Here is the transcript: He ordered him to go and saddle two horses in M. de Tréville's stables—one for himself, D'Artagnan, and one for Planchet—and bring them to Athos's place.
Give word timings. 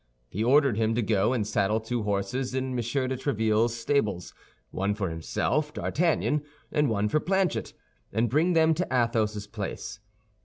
He 0.29 0.43
ordered 0.43 0.77
him 0.77 0.95
to 0.95 1.03
go 1.03 1.31
and 1.31 1.45
saddle 1.45 1.79
two 1.79 2.01
horses 2.01 2.55
in 2.55 2.71
M. 2.71 2.75
de 2.75 2.81
Tréville's 3.17 3.79
stables—one 3.79 4.95
for 4.95 5.11
himself, 5.11 5.75
D'Artagnan, 5.75 6.41
and 6.71 6.89
one 6.89 7.07
for 7.07 7.19
Planchet—and 7.19 8.27
bring 8.27 8.53
them 8.53 8.73
to 8.73 8.87
Athos's 8.91 9.45
place. 9.45 9.99